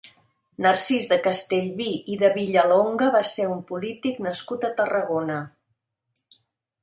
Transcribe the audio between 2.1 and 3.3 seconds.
i de Villalonga va